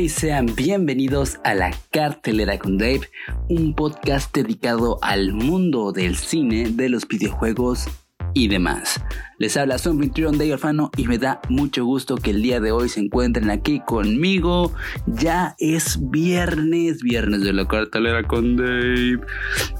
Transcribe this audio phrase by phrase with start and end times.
[0.00, 3.02] y sean bienvenidos a la cartelera con Dave,
[3.50, 7.86] un podcast dedicado al mundo del cine, de los videojuegos
[8.32, 8.98] y demás.
[9.38, 12.72] Les habla su anfitrión Dave Orfano y me da mucho gusto que el día de
[12.72, 14.72] hoy se encuentren aquí conmigo.
[15.06, 19.20] Ya es viernes, viernes de la cartelera con Dave.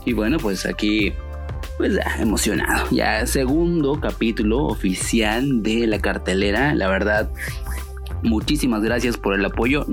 [0.04, 1.14] Y bueno, pues aquí
[1.78, 2.88] pues ya emocionado.
[2.90, 6.74] Ya segundo capítulo oficial de la cartelera.
[6.74, 7.30] La verdad,
[8.22, 9.86] muchísimas gracias por el apoyo.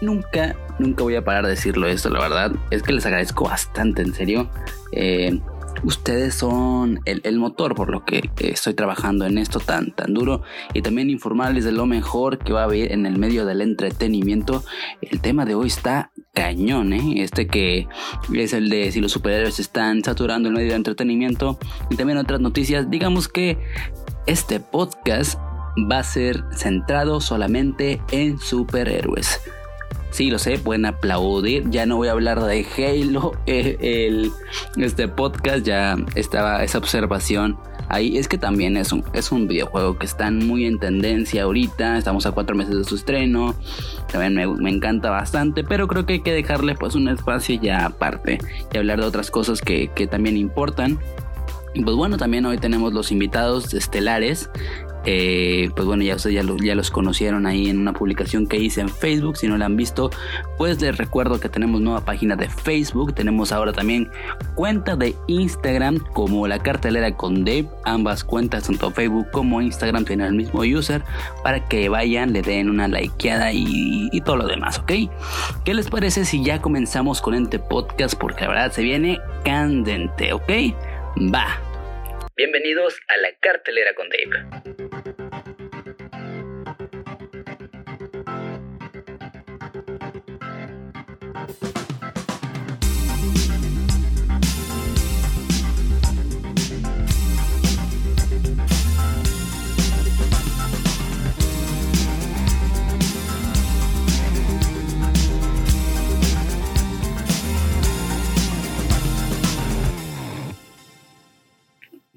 [0.00, 2.52] Nunca, nunca voy a parar de decirlo esto, la verdad.
[2.70, 4.50] Es que les agradezco bastante, en serio.
[4.92, 5.40] Eh,
[5.82, 10.42] ustedes son el, motor por lo que estoy trabajando en esto tan, tan duro
[10.74, 14.62] y también informarles de lo mejor que va a haber en el medio del entretenimiento.
[15.00, 17.22] El tema de hoy está cañón, ¿eh?
[17.22, 17.88] este que
[18.34, 21.58] es el de si los superhéroes están saturando el medio del entretenimiento
[21.90, 22.90] y también otras noticias.
[22.90, 23.58] Digamos que
[24.26, 25.38] este podcast
[25.90, 29.40] va a ser centrado solamente en superhéroes.
[30.10, 31.70] Sí, lo sé, pueden aplaudir.
[31.70, 33.32] Ya no voy a hablar de Halo.
[33.46, 34.28] Eh,
[34.76, 38.16] este podcast ya estaba esa observación ahí.
[38.16, 41.98] Es que también es un, es un videojuego que está muy en tendencia ahorita.
[41.98, 43.54] Estamos a cuatro meses de su estreno.
[44.10, 45.64] También me, encanta bastante.
[45.64, 48.38] Pero creo que hay que dejarle pues un espacio ya aparte.
[48.72, 50.98] Y hablar de otras cosas que, que también importan.
[51.74, 54.50] Pues bueno, también hoy tenemos los invitados estelares
[55.06, 58.88] eh, pues bueno, ya ustedes ya, los conocieron ahí en una publicación que hice en
[58.88, 59.36] Facebook.
[59.36, 60.10] Si no la han visto,
[60.58, 63.14] pues les recuerdo que tenemos nueva página de Facebook.
[63.14, 64.10] Tenemos ahora también
[64.54, 67.68] cuenta de Instagram como la cartelera con Dave.
[67.84, 71.02] Ambas cuentas, tanto Facebook como Instagram, tienen el mismo user
[71.42, 74.92] para que vayan, le den una likeada y, y todo lo demás, ¿ok?
[75.64, 78.14] ¿Qué les parece si ya comenzamos con este podcast?
[78.18, 80.50] Porque la verdad se viene candente, ¿ok?
[81.16, 81.60] Va.
[82.36, 85.09] Bienvenidos a la cartelera con Dave.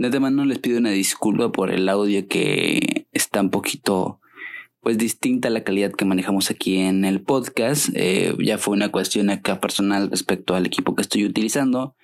[0.04, 4.20] De antemano les pido una disculpa por el audio que está un poquito
[4.82, 7.88] pues distinta a la calidad que manejamos aquí en el podcast.
[7.96, 11.96] Eh, ya fue una cuestión acá personal respecto al equipo que estoy utilizando.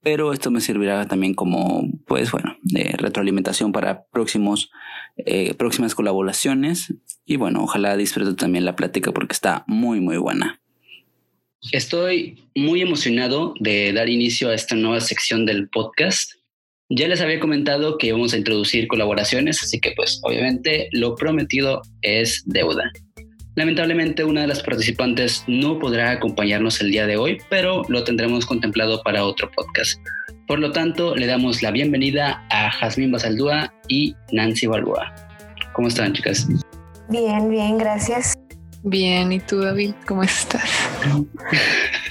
[0.00, 4.70] Pero esto me servirá también como, pues bueno, de retroalimentación para próximos,
[5.16, 6.94] eh, próximas colaboraciones.
[7.26, 10.60] Y bueno, ojalá disfruten también la plática porque está muy, muy buena.
[11.72, 16.34] Estoy muy emocionado de dar inicio a esta nueva sección del podcast
[16.96, 21.82] ya les había comentado que íbamos a introducir colaboraciones, así que pues obviamente lo prometido
[22.02, 22.84] es deuda.
[23.56, 28.46] Lamentablemente una de las participantes no podrá acompañarnos el día de hoy, pero lo tendremos
[28.46, 29.98] contemplado para otro podcast.
[30.46, 35.14] Por lo tanto, le damos la bienvenida a Jazmín Basaldúa y Nancy Balboa.
[35.72, 36.46] ¿Cómo están, chicas?
[37.08, 38.34] Bien, bien, gracias.
[38.82, 39.94] Bien, ¿y tú, David?
[40.06, 40.68] ¿Cómo estás?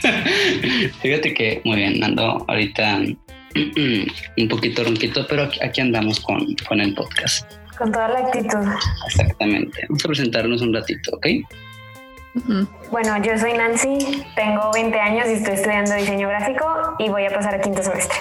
[1.01, 3.01] Fíjate que muy bien, ando ahorita
[4.37, 7.51] un poquito ronquito, pero aquí andamos con, con el podcast.
[7.77, 8.67] Con toda la actitud.
[9.07, 9.85] Exactamente.
[9.89, 11.27] Vamos a presentarnos un ratito, ¿ok?
[12.91, 17.29] Bueno, yo soy Nancy, tengo 20 años y estoy estudiando diseño gráfico y voy a
[17.29, 18.17] pasar a quinto semestre.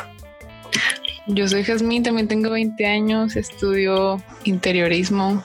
[1.28, 5.42] Yo soy Jazmín, también tengo 20 años, estudio interiorismo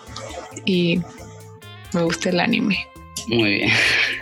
[0.65, 1.01] y
[1.93, 2.77] me gusta el anime.
[3.27, 3.69] Muy bien.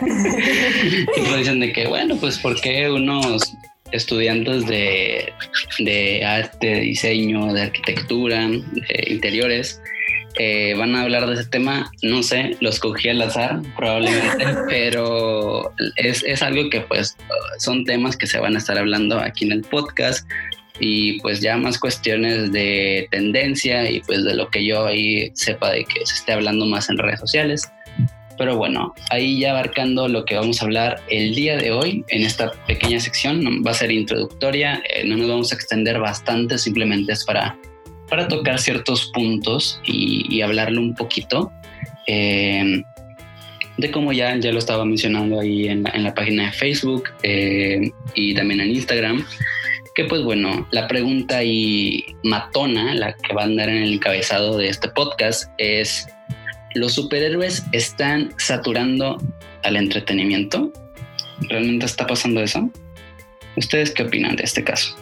[1.16, 3.56] y dicen de que, bueno, pues porque unos
[3.92, 5.32] estudiantes de,
[5.78, 9.80] de arte, de diseño, de arquitectura, de interiores,
[10.38, 15.72] eh, van a hablar de ese tema, no sé, lo escogí al azar probablemente, pero
[15.96, 17.16] es, es, algo que pues
[17.58, 20.28] son temas que se van a estar hablando aquí en el podcast
[20.78, 25.70] y pues ya más cuestiones de tendencia y pues de lo que yo ahí sepa
[25.70, 27.62] de que se esté hablando más en redes sociales.
[28.38, 32.22] Pero bueno, ahí ya abarcando lo que vamos a hablar el día de hoy en
[32.22, 37.12] esta pequeña sección, va a ser introductoria, eh, no nos vamos a extender bastante, simplemente
[37.12, 37.58] es para,
[38.08, 41.50] para tocar ciertos puntos y, hablarle un poquito
[42.06, 42.82] eh,
[43.78, 48.34] de cómo ya, ya lo estaba mencionando ahí en la, página de Facebook eh, y
[48.34, 49.26] también en Instagram,
[49.94, 54.58] que pues bueno, la pregunta y matona, la que va a andar en el encabezado
[54.58, 56.06] de este podcast es
[56.74, 59.18] los superhéroes están saturando
[59.64, 60.72] al entretenimiento.
[61.48, 62.70] ¿Realmente está pasando eso?
[63.56, 64.96] ¿Ustedes qué opinan de este caso?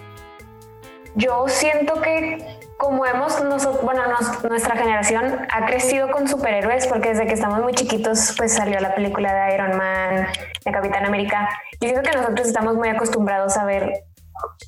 [1.17, 2.39] Yo siento que
[2.77, 3.39] como hemos,
[3.83, 4.03] bueno,
[4.49, 8.95] nuestra generación ha crecido con superhéroes porque desde que estamos muy chiquitos pues salió la
[8.95, 10.27] película de Iron Man,
[10.65, 11.49] de Capitán América.
[11.81, 14.05] Yo siento que nosotros estamos muy acostumbrados a ver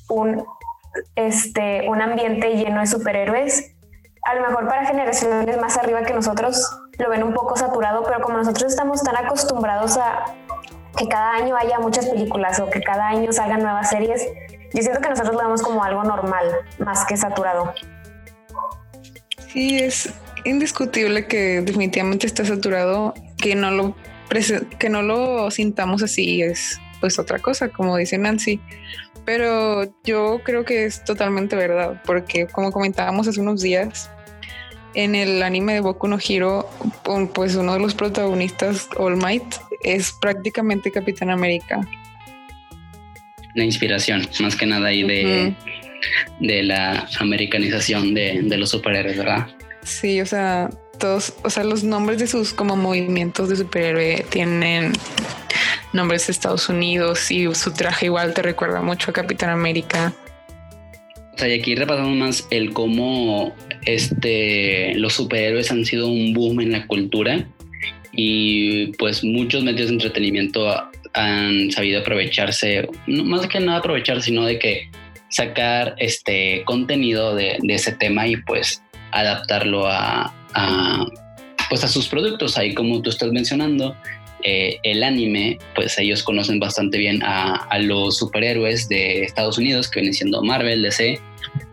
[0.09, 0.43] un,
[1.15, 3.75] este, un ambiente lleno de superhéroes.
[4.23, 6.65] A lo mejor para generaciones más arriba que nosotros
[6.97, 10.25] lo ven un poco saturado, pero como nosotros estamos tan acostumbrados a
[10.97, 14.25] que cada año haya muchas películas o que cada año salgan nuevas series,
[14.73, 17.73] yo siento que nosotros lo vemos como algo normal, más que saturado.
[19.47, 20.13] Sí, es
[20.43, 23.95] indiscutible que definitivamente está saturado, que no lo
[24.77, 28.59] que no lo sintamos así es pues otra cosa, como dice Nancy.
[29.25, 34.09] Pero yo creo que es totalmente verdad, porque como comentábamos hace unos días,
[34.97, 36.67] en el anime de Boku no Hero,
[37.35, 39.43] pues uno de los protagonistas, All Might,
[39.83, 41.87] es prácticamente Capitán América.
[43.53, 45.53] La inspiración, más que nada ahí de,
[46.39, 49.47] de la americanización de, de los superhéroes, ¿verdad?
[49.83, 54.93] Sí, o sea, todos, o sea, los nombres de sus como movimientos de superhéroe tienen
[55.93, 60.11] nombres de Estados Unidos y su traje igual te recuerda mucho a Capitán América.
[61.35, 63.53] O sea, y aquí repasamos más el cómo
[63.87, 67.47] este, los superhéroes han sido un boom en la cultura
[68.11, 70.67] y pues muchos medios de entretenimiento
[71.13, 74.89] han sabido aprovecharse, no, más que nada aprovechar, sino de que
[75.29, 80.33] sacar este contenido de, ese tema y pues adaptarlo a,
[81.69, 82.57] pues a sus productos.
[82.57, 83.95] Ahí como tú estás mencionando,
[84.43, 89.89] eh, el anime, pues ellos conocen bastante bien a, a, los superhéroes de Estados Unidos,
[89.89, 91.19] que vienen siendo Marvel, DC,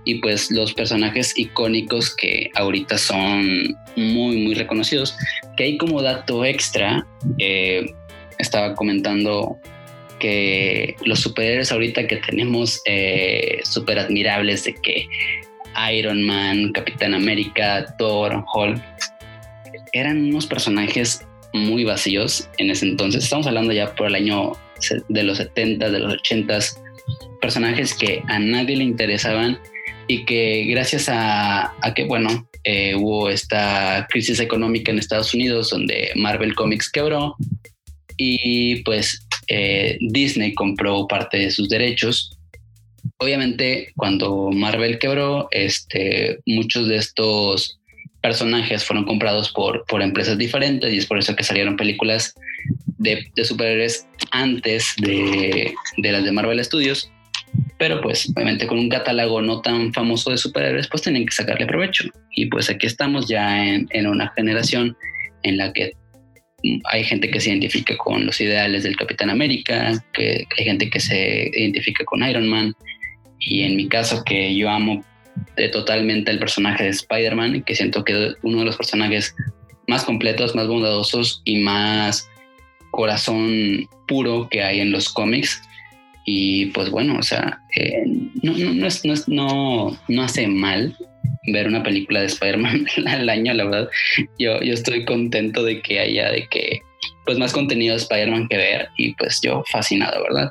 [0.05, 5.17] y pues los personajes icónicos que ahorita son muy, muy reconocidos.
[5.56, 7.06] Que hay como dato extra,
[7.39, 7.87] eh,
[8.39, 9.59] estaba comentando
[10.19, 15.06] que los superhéroes ahorita que tenemos eh, súper admirables de que
[15.93, 18.81] Iron Man, Capitán América, Thor, Hulk,
[19.93, 23.25] eran unos personajes muy vacíos en ese entonces.
[23.25, 24.53] Estamos hablando ya por el año
[25.09, 26.59] de los 70, de los 80,
[27.41, 29.59] personajes que a nadie le interesaban
[30.06, 36.11] y que gracias a, que, bueno, eh, hubo esta crisis económica en Estados Unidos donde
[36.17, 37.37] Marvel Comics quebró
[38.17, 42.39] y pues eh, Disney compró parte de sus derechos.
[43.19, 47.79] Obviamente cuando Marvel quebró, este, muchos de estos
[48.23, 52.35] personajes fueron comprados por, por empresas diferentes y es por eso que salieron películas
[52.97, 57.11] de, superhéroes antes de las de Marvel Studios
[57.79, 61.67] pero pues obviamente con un catálogo no tan famoso de superhéroes, pues tienen que sacarle
[61.67, 62.05] provecho.
[62.35, 64.97] Y pues aquí estamos ya en, una generación
[65.43, 65.93] en la que
[66.85, 71.01] hay gente que se identifica con los ideales del Capitán América, que hay gente que
[71.01, 72.75] se identifica con Iron Man,
[73.39, 75.05] y en mi caso que yo amo
[75.73, 79.35] totalmente el personaje de Spider-Man, que siento que es uno de los personajes
[79.87, 82.29] más completos, más bondadosos y más
[82.91, 85.61] corazón puro que hay en los cómics.
[86.25, 88.05] Y pues bueno, o sea, eh,
[88.43, 90.97] no, no, es, no, no, hace mal
[91.49, 93.88] ver una película de Spider-Man al año, la verdad.
[94.38, 96.81] Yo, yo estoy contento de que haya, de que,
[97.26, 100.50] pues más contenido de Spider-Man que ver y pues yo fascinado, ¿verdad?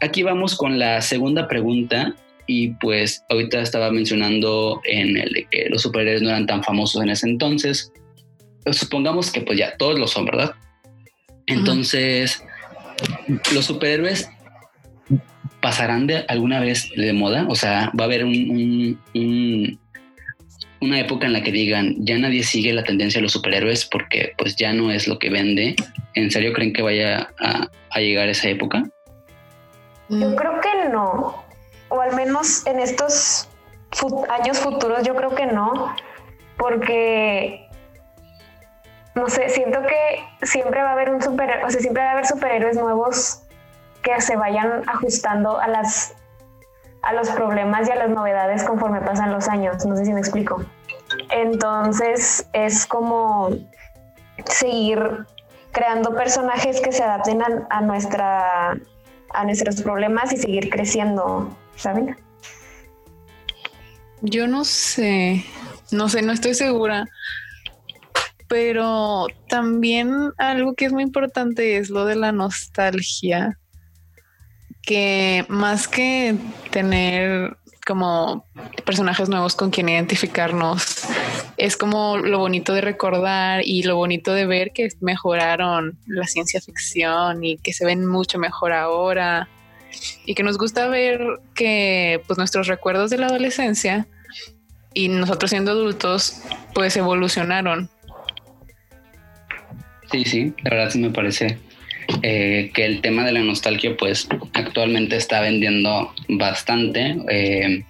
[0.00, 2.14] Aquí vamos con la segunda pregunta
[2.46, 7.02] y pues ahorita estaba mencionando en el de que los superhéroes no eran tan famosos
[7.02, 7.92] en ese entonces.
[8.70, 10.52] Supongamos que pues ya todos lo son, ¿verdad?
[11.46, 12.42] Entonces,
[13.52, 14.28] los superhéroes
[15.62, 17.46] pasarán de alguna vez de moda?
[17.48, 18.98] O sea, va a haber un,
[20.82, 24.32] una época en la que digan, ya nadie sigue la tendencia de los superhéroes porque
[24.36, 25.76] pues ya no es lo que vende.
[26.14, 28.82] ¿En serio creen que vaya a, llegar esa época?
[30.08, 31.42] Yo creo que no.
[31.88, 33.48] O al menos en estos
[34.28, 35.94] años futuros yo creo que no.
[36.58, 37.68] Porque
[39.14, 42.12] no sé, siento que siempre va a haber un super, o sea, siempre va a
[42.12, 43.42] haber superhéroes nuevos
[44.02, 46.14] que se vayan ajustando a las
[47.02, 49.84] a los problemas y a las novedades conforme pasan los años.
[49.84, 50.64] No sé si me explico.
[51.30, 53.50] Entonces es como
[54.46, 55.26] seguir
[55.72, 58.78] creando personajes que se adapten a, nuestra
[59.34, 62.16] a nuestros problemas y seguir creciendo, ¿saben?
[64.20, 65.44] Yo no sé,
[65.90, 67.06] no sé, no estoy segura.
[68.48, 73.58] Pero también algo que es muy importante es lo de la nostalgia
[74.82, 76.34] que más que
[76.70, 78.44] tener como
[78.84, 81.02] personajes nuevos con quien identificarnos,
[81.56, 86.60] es como lo bonito de recordar y lo bonito de ver que mejoraron la ciencia
[86.60, 89.48] ficción y que se ven mucho mejor ahora
[90.24, 91.20] y que nos gusta ver
[91.54, 94.06] que pues nuestros recuerdos de la adolescencia
[94.94, 96.42] y nosotros siendo adultos,
[96.74, 97.90] pues evolucionaron.
[100.10, 101.58] Sí, sí, la verdad sí me parece
[102.22, 107.16] eh, que el tema de la nostalgia pues actualmente está vendiendo bastante.
[107.28, 107.84] Eh,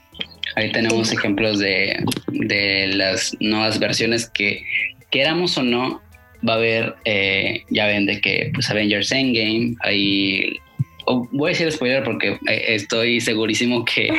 [0.56, 4.64] ahí tenemos ejemplos de, de, las nuevas versiones que
[5.10, 6.00] queramos o no
[6.46, 10.58] va a haber, eh, ya ven de que pues Avengers Endgame, hay
[11.30, 14.12] voy a decir spoiler porque eh, estoy segurísimo que,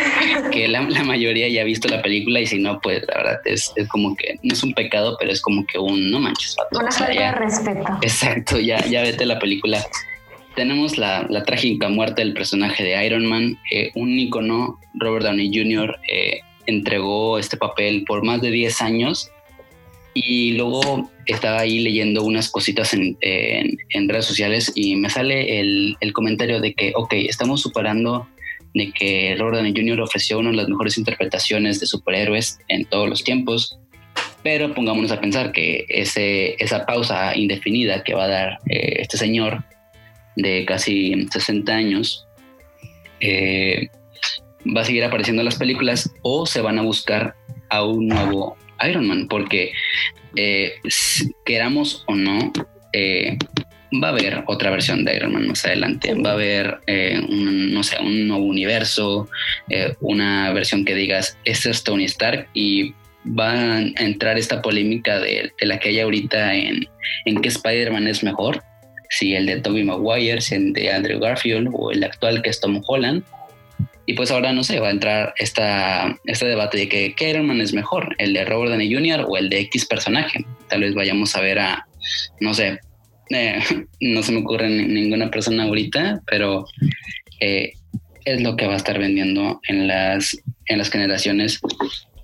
[0.68, 4.16] la, mayoría ya ha visto la película y si no, pues la verdad es, como
[4.16, 6.56] que no es un pecado, pero es como que un no manches.
[6.72, 7.98] Una falta de respeto.
[8.02, 9.84] Exacto, ya, ya vete la película.
[10.56, 16.00] Tenemos la, trágica muerte del personaje de Iron Man, eh, un icono, Robert Downey Jr.,
[16.12, 19.32] eh, entregó este papel por más de 10 años
[20.14, 23.18] y luego estaba ahí leyendo unas cositas en,
[24.08, 28.28] redes sociales y me sale el, comentario de que, ok, estamos superando
[28.74, 30.02] de que Robert Downey Jr.
[30.02, 33.78] ofreció una de las mejores interpretaciones de superhéroes en todos los tiempos,
[34.42, 39.18] pero pongámonos a pensar que ese, esa pausa indefinida que va a dar eh, este
[39.18, 39.64] señor
[40.36, 42.28] de casi 60 años
[43.20, 43.90] eh,
[44.76, 47.36] va a seguir apareciendo en las películas o se van a buscar
[47.70, 49.72] a un nuevo Iron Man, porque
[50.36, 50.74] eh,
[51.46, 52.52] queramos o no,
[52.94, 53.38] eh,
[54.02, 56.14] va a haber otra versión de Iron Man más adelante.
[56.16, 59.30] Va a haber, eh, un, no sé, un nuevo universo,
[60.00, 62.94] una versión que digas, este es Tony Stark y
[63.26, 66.88] va a entrar esta polémica de, la que hay ahorita en,
[67.26, 68.64] en qué Spider-Man es mejor,
[69.10, 72.60] si el de Tobey Maguire, si el de Andrew Garfield o el actual que es
[72.60, 73.24] Tom Holland.
[74.06, 77.48] Y pues ahora, no sé, va a entrar esta, este debate de que qué Iron
[77.48, 79.26] Man es mejor, el de Robert Downey Jr.
[79.28, 80.46] o el de X personaje.
[80.68, 81.88] Tal vez vayamos a ver a,
[82.42, 82.80] no sé,
[83.30, 83.60] eh,
[84.02, 86.66] no se me ocurre ninguna persona ahorita, pero
[87.40, 87.74] eh,
[88.26, 91.62] es lo que va a estar vendiendo en las, en las generaciones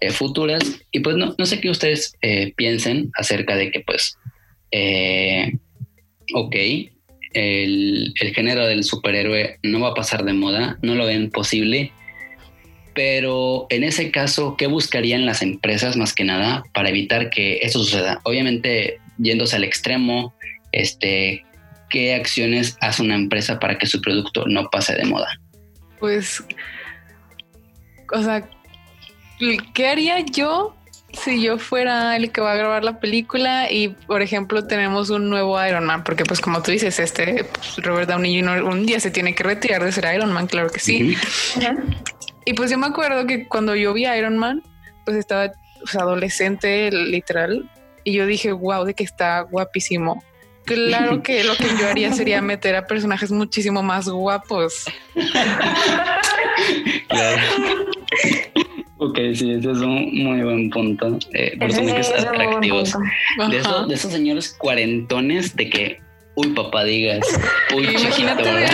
[0.01, 0.61] eh, futuras.
[0.91, 2.13] Y pues no, no sé qué ustedes
[2.55, 4.17] piensen acerca de que pues,
[6.33, 6.55] ok,
[7.33, 11.91] el, género del superhéroe no va a pasar de moda, no lo ven posible.
[12.93, 17.79] Pero en ese caso, ¿qué buscarían las empresas más que nada para evitar que eso
[17.79, 18.19] suceda?
[18.23, 20.33] Obviamente, yéndose al extremo,
[20.71, 21.45] este,
[21.89, 25.39] ¿qué acciones hace una empresa para que su producto no pase de moda?
[25.99, 26.43] Pues,
[28.11, 28.49] o sea,
[29.73, 30.75] ¿qué haría yo
[31.13, 35.29] si yo fuera el que va a grabar la película y, por ejemplo, tenemos un
[35.29, 38.63] nuevo Iron Man, porque pues como tú dices, este pues, Robert Downey Jr.
[38.63, 41.15] un día se tiene que retirar de ser Iron Man, claro que sí.
[42.45, 44.63] Y pues yo me acuerdo que cuando yo vi Iron Man,
[45.05, 45.51] pues estaba
[45.93, 47.69] adolescente, literal,
[48.03, 50.23] y yo dije, wow, de que está guapísimo.
[50.65, 54.85] Claro que lo que yo haría sería meter a personajes muchísimo más guapos.
[59.01, 61.17] Ok, sí, ese es un muy buen punto.
[61.33, 62.93] Eh, personajes atractivos.
[63.49, 66.01] De, de, esos señores cuarentones de que,
[66.35, 67.25] uy, papá, digas,
[67.73, 68.69] uy, Imagínate ver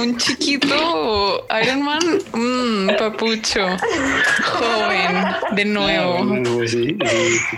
[0.00, 2.00] un chiquito Iron Man,
[2.32, 3.66] mmm, papucho,
[4.44, 6.42] joven, de nuevo.
[6.56, 6.96] pues sí,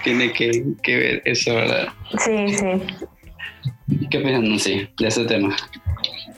[0.03, 1.87] tiene que, que, ver eso, ¿verdad?
[2.19, 4.09] Sí, sí.
[4.11, 5.55] ¿Qué opinas, no sé, de ese tema?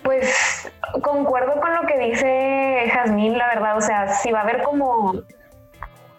[0.03, 4.63] Pues concuerdo con lo que dice Jazmín, la verdad, o sea, si va a haber
[4.63, 5.25] como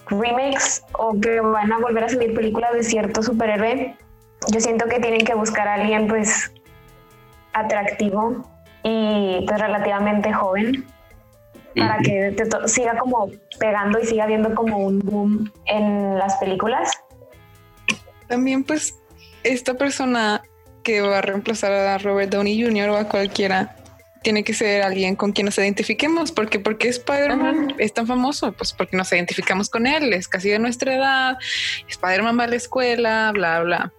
[0.07, 3.95] remakes o que van a volver a salir películas de cierto superhéroe,
[4.51, 6.51] yo siento que tienen que buscar a alguien pues
[7.53, 8.45] atractivo
[8.83, 10.85] y pues relativamente joven
[11.75, 12.35] para que
[12.67, 16.91] siga como pegando y siga viendo como un boom en las películas.
[18.27, 18.97] También pues
[19.43, 20.41] esta persona
[20.83, 22.89] que va a reemplazar a Robert Downey Jr.
[22.89, 23.75] o a cualquiera
[24.25, 28.73] tiene que ser alguien con quien nos identifiquemos, porque porque Spider-Man es tan famoso, pues
[28.73, 31.37] porque nos identificamos con él, es casi de nuestra edad,
[31.87, 33.93] Spider-Man va a la escuela, bla, bla.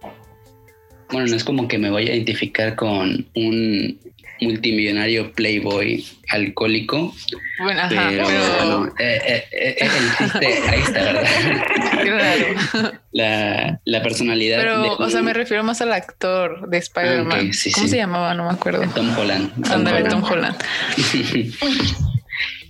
[1.09, 3.97] Bueno, no es como que me voy a identificar con un
[4.41, 7.13] multimillonario playboy alcohólico.
[7.59, 9.89] Bueno, ajá, pero, eh, eh, eh,
[10.69, 13.01] ahí está, ¿verdad?
[13.11, 14.59] La, la, personalidad.
[14.59, 17.51] Pero, o sea, me refiero más al actor de Spider-Man.
[17.73, 18.33] ¿Cómo se llamaba?
[18.33, 18.83] No me acuerdo.
[18.93, 19.51] Tom Holland.
[19.67, 20.09] Tom Holland.
[20.09, 20.55] Tom Holland.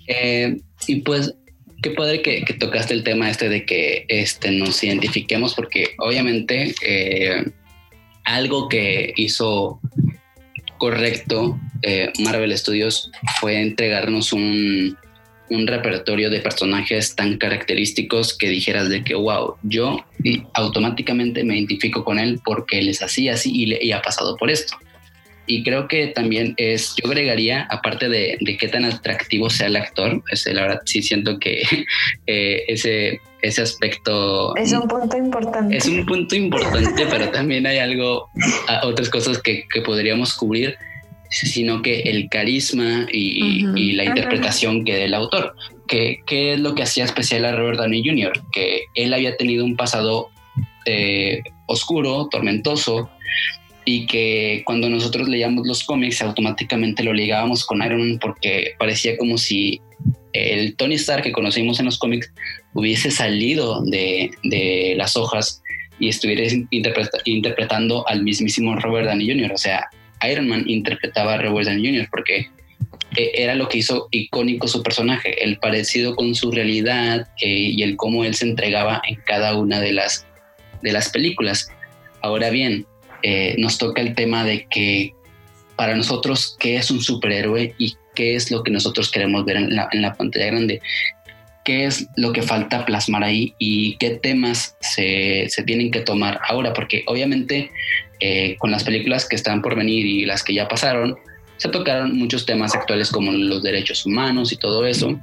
[0.88, 1.36] y pues,
[1.82, 6.74] qué padre que, que, tocaste el tema este de que este, nos identifiquemos, porque obviamente
[8.28, 9.80] algo que hizo
[10.78, 14.98] correcto, eh, Marvel Studios fue entregarnos un,
[15.50, 20.06] repertorio de personajes tan característicos que dijeras de que, wow, yo
[20.54, 24.50] automáticamente me identifico con él porque él es así, así y, le, ha pasado por
[24.52, 24.78] esto.
[25.48, 29.78] Y creo que también es, yo agregaría, aparte de, de qué tan atractivo sea el
[29.78, 31.64] actor, ese, la verdad sí siento que
[32.28, 34.56] eh, ese, ese aspecto...
[34.56, 35.78] Es un punto importante.
[35.78, 38.30] Es un punto importante, pero también hay algo,
[38.84, 40.76] otras cosas que, que podríamos cubrir,
[41.30, 45.56] sino que el carisma y, y la interpretación que del autor.
[45.88, 48.34] Que, ¿Qué es lo que hacía especial a Robert Downey Jr.?
[48.52, 50.30] Que él había tenido un pasado
[50.86, 53.10] eh, oscuro, tormentoso,
[53.90, 59.16] y que cuando nosotros leíamos los cómics automáticamente lo ligábamos con Iron Man porque parecía
[59.16, 59.80] como si
[60.34, 62.30] el Tony Stark que conocimos en los cómics
[62.74, 65.64] hubiese salido de, de las hojas
[66.00, 66.44] y estuviera
[67.24, 69.54] interpretando al mismísimo Robert Downey Jr.
[69.54, 69.90] O sea,
[70.30, 72.10] Iron Man interpretaba a Robert Downey Jr.
[72.12, 72.50] porque
[73.16, 77.84] eh, era lo que hizo icónico su personaje, el parecido con su realidad eh, y
[77.84, 80.28] el cómo él se entregaba en cada una de las,
[80.82, 81.70] de las películas.
[82.22, 82.86] Ahora bien,
[83.24, 85.14] eh, nos toca el tema de que
[85.76, 89.76] para nosotros, ¿qué es un superhéroe y qué es lo que nosotros queremos ver en
[89.76, 90.82] la, pantalla grande?
[91.64, 96.40] ¿Qué es lo que falta plasmar ahí y qué temas se, se tienen que tomar
[96.48, 96.74] ahora?
[96.74, 97.70] Porque obviamente
[98.20, 101.18] eh, con las películas que están por venir y las que ya pasaron,
[101.58, 105.20] se tocaron muchos temas actuales como los derechos humanos y todo eso,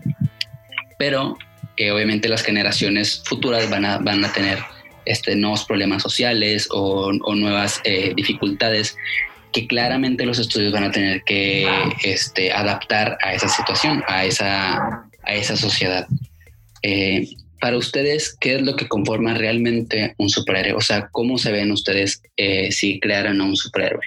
[0.98, 1.36] pero
[1.76, 4.58] eh, obviamente las generaciones futuras van a, van a tener
[5.04, 8.96] este, nuevos problemas sociales o, nuevas eh, dificultades
[9.52, 11.66] que claramente los estudios van a tener que
[12.02, 16.06] este, adaptar a esa situación, a esa, a esa sociedad.
[16.82, 17.28] Eh,
[17.60, 20.76] para ustedes, ¿qué es lo que conforma realmente un superhéroe?
[20.76, 24.02] O sea, ¿cómo se ven ustedes eh, si crearan a un superhéroe?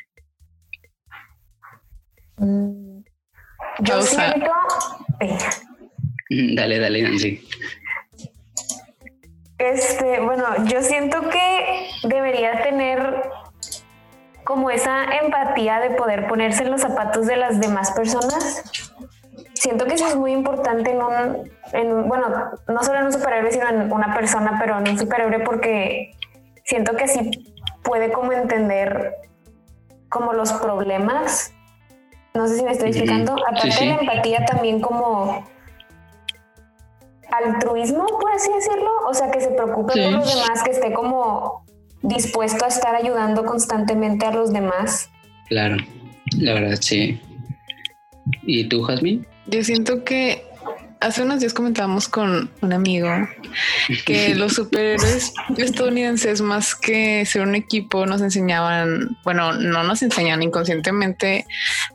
[2.37, 2.99] Mm,
[3.79, 4.47] yo siento...
[6.29, 7.41] Dale, dale, Nancy.
[9.57, 13.23] Este, bueno, yo siento que debería tener
[14.43, 18.63] como esa empatía de poder ponerse en los zapatos de las demás personas.
[19.53, 23.51] Siento que eso es muy importante en un, en, bueno, no solo en un superhéroe,
[23.51, 26.15] sino en una persona, pero en un superhéroe porque
[26.63, 27.31] siento que así
[27.83, 29.15] puede como entender
[30.09, 31.53] como los problemas.
[32.33, 33.33] No sé si me estoy explicando.
[33.33, 35.47] Aparte de la empatía, también como
[37.31, 41.65] altruismo, por así decirlo, o sea, que se preocupe por los demás, que esté como
[42.01, 45.09] dispuesto a estar ayudando constantemente a los demás.
[45.47, 45.77] Claro,
[46.37, 47.19] la verdad sí.
[48.43, 49.25] ¿Y tú, Jasmine?
[49.47, 50.43] Yo siento que
[50.99, 53.09] hace unos días comentábamos con un amigo
[54.05, 60.41] que los superhéroes estadounidenses más que ser un equipo nos enseñaban, bueno, no nos enseñan
[60.43, 61.45] inconscientemente,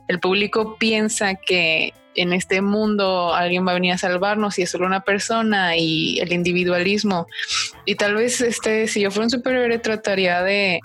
[0.09, 4.71] el público piensa que en este mundo alguien va a venir a salvarnos y es
[4.71, 7.27] solo una persona y el individualismo.
[7.85, 10.81] Y tal vez este, si yo fuera un superhéroe, trataría de,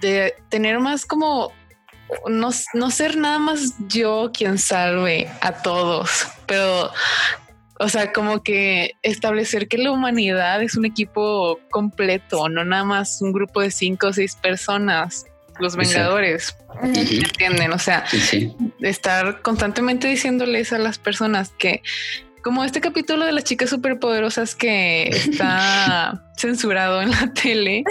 [0.00, 1.52] de tener más como
[2.28, 6.90] no, no ser nada más yo quien salve a todos, pero
[7.78, 13.20] o sea, como que establecer que la humanidad es un equipo completo, no nada más
[13.22, 15.26] un grupo de cinco o seis personas
[15.58, 16.56] los Vengadores.
[16.82, 17.72] ¿Entienden?
[17.72, 18.04] O sea,
[18.80, 21.82] estar constantemente diciéndoles a las personas que
[22.42, 27.84] como este capítulo de las chicas superpoderosas que está censurado en la tele,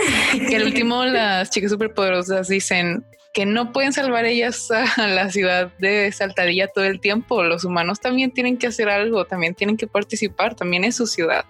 [0.49, 5.71] que al último las chicas superpoderosas dicen que no pueden salvar ellas a la ciudad
[5.79, 7.43] de Saltadilla todo el tiempo.
[7.43, 11.45] Los humanos también tienen que hacer algo, también tienen que participar, también es su ciudad.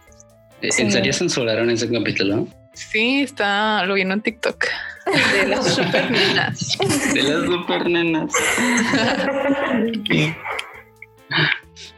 [0.62, 2.48] ¿En serio censuraron ese capítulo?
[2.74, 4.66] Sí, está, lo viendo en TikTok.
[5.34, 6.78] De las super nenas.
[7.14, 8.34] De las super nenas.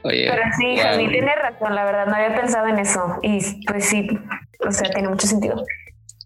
[0.03, 3.19] Oye, Pero sí, Javi tiene razón, la verdad, no había pensado en eso.
[3.21, 4.07] Y pues sí,
[4.59, 5.63] o sea, tiene mucho sentido.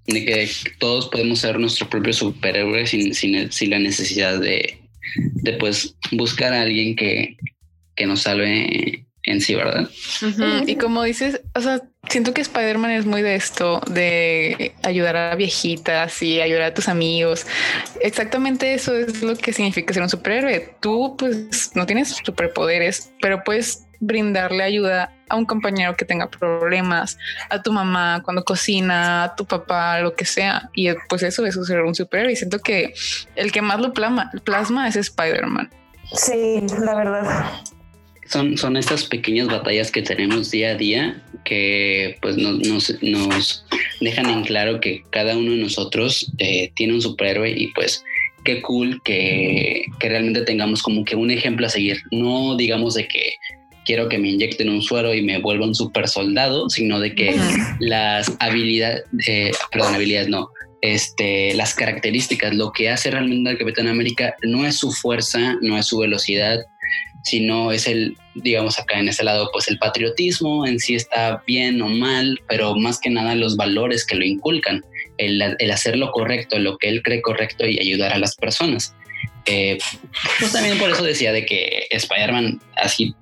[0.05, 4.79] De que todos podemos ser nuestro propio superhéroe sin, sin, sin la necesidad de,
[5.15, 7.37] de pues buscar a alguien que,
[7.95, 9.89] que nos salve en sí, ¿verdad?
[10.65, 15.35] Y como dices, o sea, siento que Spider-Man es muy de esto, de ayudar a
[15.35, 17.45] viejitas y ayudar a tus amigos.
[18.01, 20.75] Exactamente eso es lo que significa ser un superhéroe.
[20.79, 27.17] Tú pues no tienes superpoderes, pero puedes brindarle ayuda a un compañero que tenga problemas,
[27.49, 30.69] a tu mamá cuando cocina, a tu papá, lo que sea.
[30.73, 32.31] Y pues eso, es ser un superhéroe.
[32.31, 32.93] Y siento que
[33.35, 35.69] el que más lo plasma, plasma es Spider-Man.
[36.13, 37.61] Sí, la verdad
[38.29, 42.59] son, son estas pequeñas batallas que tenemos día a día que pues nos,
[43.01, 43.65] nos,
[44.01, 48.03] dejan en claro que cada uno de nosotros eh, tiene un superhéroe y pues
[48.43, 51.97] qué cool que, que, realmente tengamos como que un ejemplo a seguir.
[52.11, 53.33] No digamos de que
[53.85, 57.35] quiero que me inyecten un suero y me vuelva un super soldado, sino de que
[57.79, 60.49] las habilidades, eh, perdón, habilidades no,
[60.81, 65.77] este, las características, lo que hace realmente al Capitán América no es su fuerza, no
[65.77, 66.59] es su velocidad,
[67.27, 71.81] sino es el, digamos acá en ese lado, pues el patriotismo en sí está bien
[71.81, 74.83] o mal, pero más que nada los valores que lo inculcan,
[75.17, 78.95] el, hacer lo correcto, lo que él cree correcto y ayudar a las personas.
[79.45, 79.77] Eh,
[80.39, 83.13] pues también por eso decía de que Spider-Man así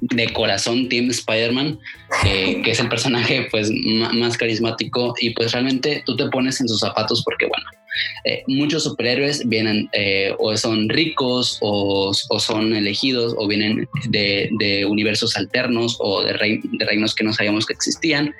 [0.00, 1.78] de corazón Team Spider-Man,
[2.22, 6.80] que es el personaje pues más carismático y pues realmente tú te pones en sus
[6.80, 7.64] zapatos porque bueno,
[8.24, 15.36] eh, muchos superhéroes vienen eh, o son ricos o, son elegidos o vienen de, universos
[15.36, 18.34] alternos o de, reinos que no sabíamos que existían.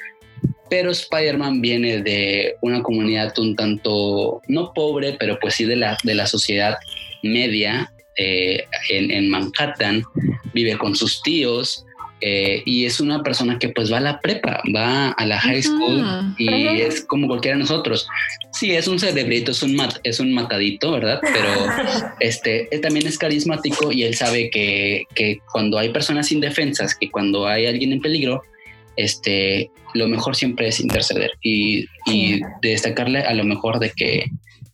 [0.69, 5.99] Pero Spider-Man viene de una comunidad un tanto, no pobre, pero pues sí de la,
[6.05, 6.77] de la sociedad
[7.23, 10.03] media eh, en, Manhattan,
[10.53, 11.85] vive con sus tíos
[12.20, 15.62] eh, y es una persona que pues va a la prepa, va a la high
[15.62, 18.06] school y es como cualquiera de nosotros.
[18.52, 21.20] Sí, es un cerebrito, es un, es un matadito, ¿verdad?
[21.22, 26.94] Pero este él también es carismático y él sabe que, que cuando hay personas indefensas,
[26.94, 28.42] que cuando hay alguien en peligro,
[28.96, 34.26] este, lo mejor siempre es interceder y, y destacarle a lo mejor de que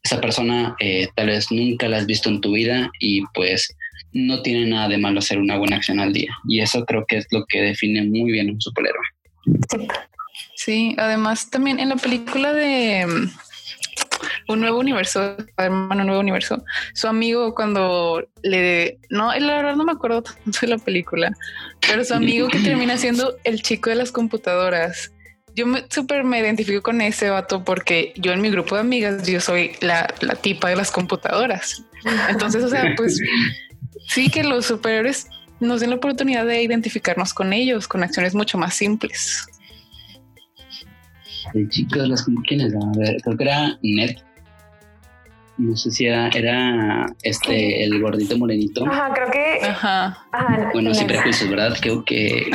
[0.07, 3.77] esa persona eh, tal vez nunca la has visto en tu vida y pues
[4.13, 6.37] no tiene nada de malo hacer una buena acción al día.
[6.49, 9.05] Y eso creo que es lo que define muy bien un superhéroe.
[10.55, 16.65] Sí, además también en la película de mm, un nuevo universo, hermano, un nuevo universo,
[16.95, 21.33] su amigo cuando le, no, la verdad no me acuerdo tanto de la película,
[21.87, 25.13] pero su amigo que termina siendo el chico de las computadoras
[25.57, 29.27] yo me súper me identifico con ese vato porque yo en mi grupo de amigas,
[29.27, 30.07] yo soy la,
[30.43, 31.83] tipa de las computadoras.
[32.29, 33.19] Entonces, o sea, pues
[34.09, 35.29] sí que los superiores
[35.61, 39.47] nos den la oportunidad de identificarnos con ellos, con acciones mucho más simples.
[41.55, 44.17] El chico de las computadoras, a ver, creo que era Ned.
[45.59, 48.87] No sé si era, este, el gordito morenito.
[48.87, 49.67] Ajá, creo que.
[49.67, 50.19] Ajá.
[50.75, 51.75] bueno, sin prejuicios, ¿verdad?
[51.81, 52.51] Creo que.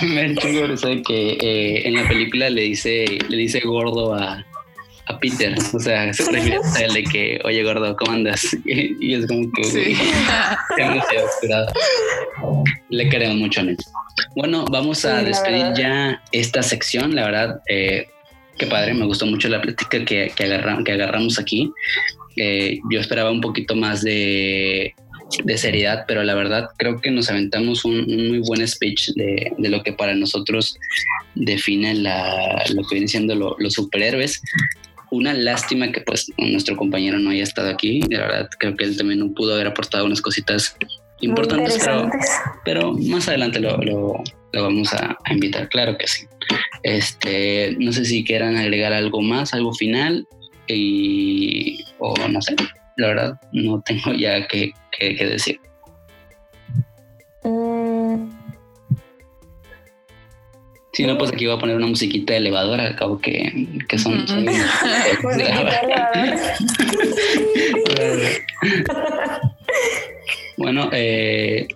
[0.00, 0.24] me
[0.72, 4.42] eso que eh, en la película le dice, le dice gordo a,
[5.08, 8.56] a Peter, o sea, se refiere a él de que, oye gordo, ¿cómo andas?
[8.64, 9.96] Y, es como que sí.
[12.90, 13.76] Le queremos mucho a él.
[14.34, 18.08] Bueno, vamos a despedir ya esta sección, la verdad, eh,
[18.56, 20.44] qué padre, me gustó mucho la plática que, que,
[20.84, 21.70] que agarramos aquí.
[22.36, 24.94] Eh, yo esperaba un poquito más de
[25.44, 29.82] de seriedad, pero la verdad creo que nos aventamos un, muy buen speech de, lo
[29.82, 30.76] que para nosotros
[31.34, 34.40] define la, lo que vienen siendo los superhéroes.
[35.10, 38.96] Una lástima que pues nuestro compañero no haya estado aquí, de verdad creo que él
[38.96, 40.76] también no pudo haber aportado unas cositas
[41.20, 41.78] importantes,
[42.64, 46.26] pero, más adelante lo, lo, vamos a, invitar, claro que sí.
[46.82, 50.26] Este, no sé si quieran agregar algo más, algo final,
[50.68, 52.54] y, o no sé,
[52.96, 55.60] la verdad no tengo ya que, decir.
[60.98, 63.98] Si no, pues aquí voy a poner una musiquita de elevador, al cabo que, que
[63.98, 64.26] son...
[70.56, 71.68] bueno, eh,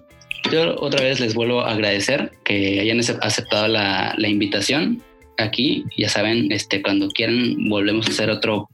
[0.51, 5.01] yo otra vez les vuelvo a agradecer que hayan aceptado la, la invitación
[5.39, 5.85] aquí.
[5.97, 8.71] Ya saben, este, cuando quieran volvemos a hacer otro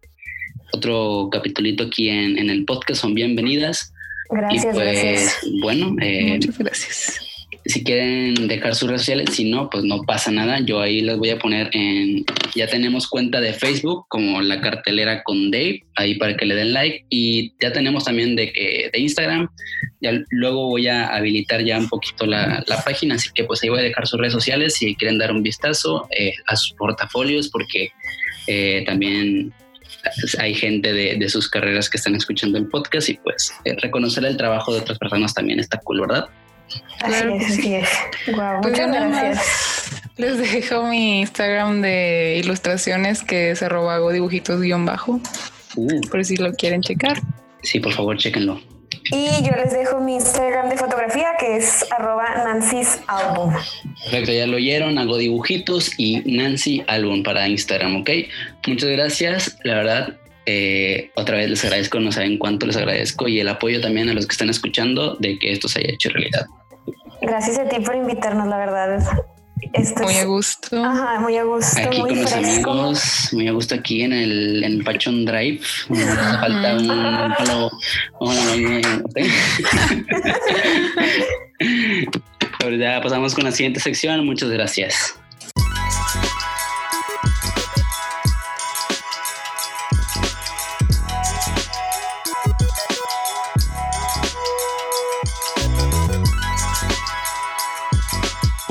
[0.73, 3.03] otro capitulito aquí en, en el podcast.
[3.03, 3.93] Son bienvenidas.
[4.31, 7.28] Gracias, y pues, Bueno, eh, muchas gracias.
[7.64, 10.61] Si quieren dejar sus redes sociales, si no, pues no pasa nada.
[10.61, 12.25] Yo ahí las voy a poner en.
[12.55, 16.73] Ya tenemos cuenta de Facebook como la cartelera con Dave, ahí para que le den
[16.73, 17.05] like.
[17.11, 19.49] Y ya tenemos también de, que, de Instagram.
[20.01, 23.68] Ya luego voy a habilitar ya un poquito la, la página, así que pues ahí
[23.68, 27.49] voy a dejar sus redes sociales si quieren dar un vistazo eh, a sus portafolios,
[27.49, 27.90] porque
[28.47, 29.53] eh, también
[30.38, 34.37] hay gente de, sus carreras que están escuchando el podcast y pues eh, reconocer el
[34.37, 36.27] trabajo de otras personas también está cool, ¿verdad?
[37.00, 37.88] Así es, así es.
[38.26, 40.02] Wow, pues muchas gracias.
[40.16, 45.20] Les dejo mi Instagram de ilustraciones que es arroba dibujitos guion bajo.
[45.76, 46.00] Uh.
[46.11, 47.20] Por si lo quieren checar.
[47.62, 48.61] Sí, por favor, chequenlo.
[49.11, 53.54] Y yo les dejo mi Instagram de fotografía que es arroba Nancy's Album.
[54.02, 58.11] Perfecto, ya lo oyeron, hago dibujitos y Nancy Album para Instagram, ¿ok?
[58.66, 60.16] Muchas gracias, la verdad,
[60.50, 64.14] eh, otra vez les agradezco, no saben cuánto les agradezco y el apoyo también a
[64.14, 66.46] los que están escuchando de que esto se haya hecho realidad.
[67.20, 69.01] Gracias a ti por invitarnos, la verdad
[70.03, 70.85] muy a gusto.
[70.85, 71.81] Ajá, muy a gusto.
[71.81, 75.61] Aquí muy con los amigos, muy a gusto aquí en el, en Pachón Drive.
[75.88, 76.87] No hace falta un
[82.79, 84.24] ya pasamos con la siguiente sección.
[84.27, 85.17] Muchas gracias.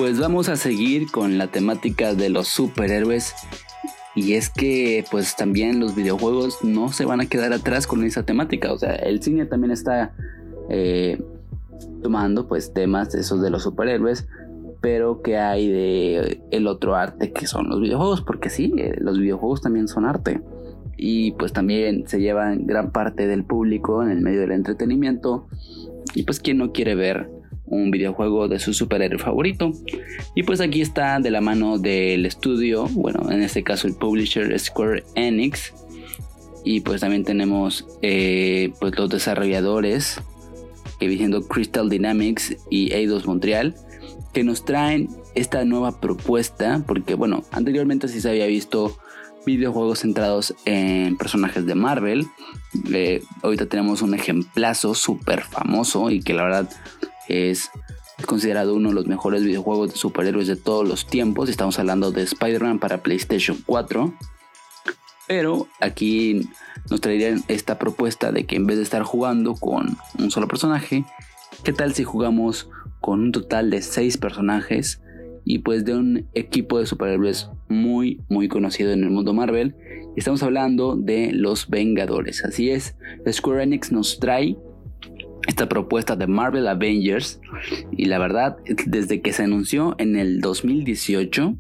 [0.08, 3.36] Pues vamos a seguir con la temática de los superhéroes.
[4.16, 8.24] Y es que pues también los videojuegos no se van a quedar atrás con esa
[8.24, 8.72] temática.
[8.72, 10.14] O sea, el cine también está
[10.70, 11.22] eh,
[12.02, 14.30] tomando pues temas esos de los superhéroes.
[14.80, 18.22] Pero que hay de el otro arte que son los videojuegos.
[18.22, 20.40] Porque sí, eh, los videojuegos también son arte.
[20.96, 25.50] Y pues también se llevan gran parte del público en el medio del entretenimiento.
[26.16, 27.37] Y pues quien no quiere ver
[27.68, 29.72] un videojuego de su superhéroe favorito.
[30.36, 34.58] Y pues aquí está de la mano del estudio, bueno, en este caso el publisher
[34.60, 35.74] Square Enix.
[36.64, 40.20] Y pues también tenemos eh, pues los desarrolladores,
[41.00, 43.76] que vienen Crystal Dynamics y Eidos Montreal,
[44.34, 48.98] que nos traen esta nueva propuesta, porque bueno, anteriormente sí se había visto
[49.46, 52.28] videojuegos centrados en personajes de Marvel.
[52.92, 56.70] Eh, ahorita tenemos un ejemplazo súper famoso y que la verdad
[57.28, 57.72] es
[58.26, 61.50] considerado uno de los mejores videojuegos de superhéroes de todos los tiempos.
[61.50, 64.14] Estamos hablando de Spider-Man para PlayStation 4.
[65.28, 66.42] Pero aquí
[66.90, 71.04] nos traerían esta propuesta de que en vez de estar jugando con un solo personaje,
[71.64, 72.70] ¿qué tal si jugamos
[73.02, 75.02] con un total de 6 personajes?
[75.44, 79.76] Y pues de un equipo de superhéroes muy, muy conocido en el mundo Marvel.
[80.16, 82.44] Estamos hablando de los Vengadores.
[82.44, 82.96] Así es,
[83.30, 84.58] Square Enix nos trae
[85.48, 87.40] esta propuesta de Marvel Avengers.
[87.92, 91.56] Y la verdad desde que se anunció en el 2018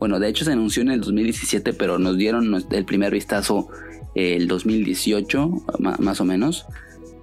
[0.00, 3.68] bueno de hecho se anunció en el 2017 pero nos dieron el primer vistazo
[4.14, 6.66] el 2018 más o menos.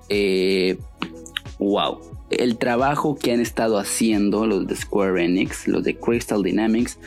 [0.10, 0.78] Eh,
[1.60, 2.00] wow.
[2.30, 7.00] El trabajo que han estado haciendo los de Square Enix los de Crystal Dynamics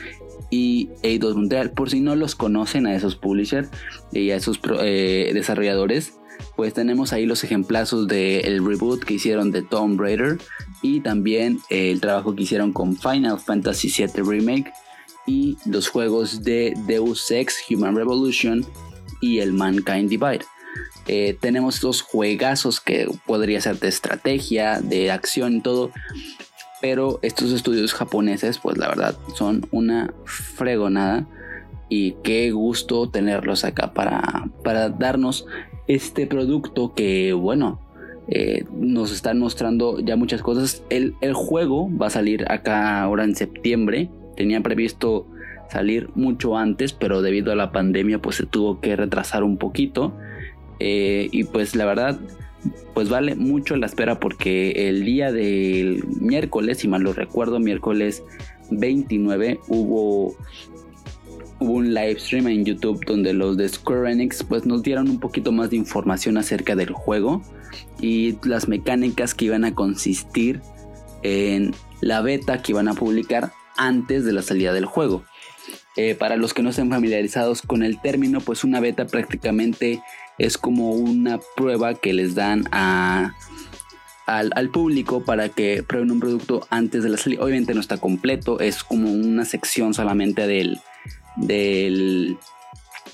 [0.51, 3.69] y Eidos Montreal por si no los conocen a esos publishers
[4.11, 6.13] y a esos eh, desarrolladores
[6.55, 10.37] pues tenemos ahí los ejemplazos del reboot que hicieron de Tomb Raider
[10.81, 14.71] y también el trabajo que hicieron con Final Fantasy VII Remake
[15.25, 18.65] y los juegos de Deus Ex Human Revolution
[19.21, 20.45] y el Mankind Divide.
[21.07, 25.91] Eh, tenemos dos juegazos que podría ser de estrategia, de acción y todo.
[26.81, 31.27] Pero estos estudios japoneses, pues la verdad, son una fregonada.
[31.89, 35.45] Y qué gusto tenerlos acá para, para darnos
[35.93, 37.79] este producto que, bueno,
[38.27, 40.83] eh, nos están mostrando ya muchas cosas.
[40.89, 44.09] El, juego va a salir acá ahora en septiembre.
[44.37, 45.27] Tenía previsto
[45.69, 50.13] salir mucho antes, pero debido a la pandemia pues se tuvo que retrasar un poquito.
[50.79, 52.19] Eh, y pues la verdad,
[52.93, 58.23] pues vale mucho la espera porque el día del miércoles, si mal lo recuerdo, miércoles
[58.71, 60.35] 29 hubo
[61.61, 65.19] hubo un live stream en YouTube donde los de Square Enix pues nos dieron un
[65.19, 67.43] poquito más de información acerca del juego
[68.01, 70.59] y las mecánicas que iban a consistir
[71.21, 75.23] en la beta que iban a publicar antes de la salida del juego.
[75.97, 80.01] Eh, para los que no estén familiarizados con el término, pues una beta prácticamente
[80.39, 83.35] es como una prueba que les dan a,
[84.25, 87.43] al, al, público para que prueben un producto antes de la salida.
[87.43, 90.79] Obviamente no está completo, es como una sección solamente del,
[91.35, 92.37] del,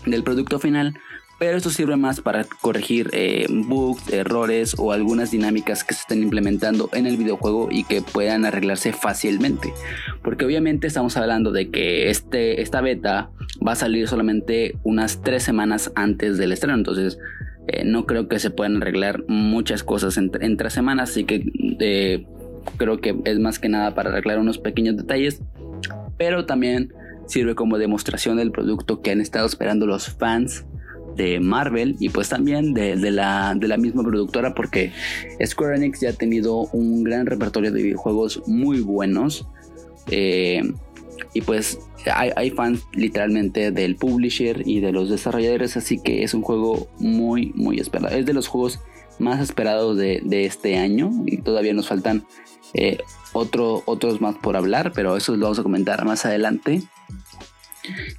[0.05, 0.93] del producto final,
[1.39, 6.23] pero esto sirve más para corregir eh, bugs, errores o algunas dinámicas que se estén
[6.23, 9.71] implementando en el videojuego y que puedan arreglarse fácilmente.
[10.23, 13.29] Porque obviamente estamos hablando de que este, esta beta
[13.65, 17.19] va a salir solamente unas tres semanas antes del estreno, entonces
[17.67, 21.45] eh, no creo que se puedan arreglar muchas cosas en, tres semanas, así que
[21.79, 22.25] eh,
[22.77, 25.41] creo que es más que nada para arreglar unos pequeños detalles,
[26.17, 26.93] pero también
[27.27, 30.65] sirve como demostración del producto que han estado esperando los fans
[31.17, 34.93] de Marvel y pues también de, la, de la misma productora porque
[35.43, 39.47] Square Enix ya ha tenido un gran repertorio de videojuegos muy buenos
[40.11, 40.61] eh,
[41.33, 41.79] y pues
[42.13, 47.51] hay, fans literalmente del publisher y de los desarrolladores así que es un juego muy
[47.55, 48.15] muy esperado.
[48.15, 48.79] Es de los juegos
[49.19, 52.25] más esperados de, este año y todavía nos faltan
[52.75, 52.99] eh,
[53.33, 56.83] otro, otros más por hablar pero eso lo vamos a comentar más adelante